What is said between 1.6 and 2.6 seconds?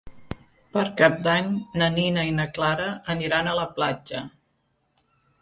na Nina i na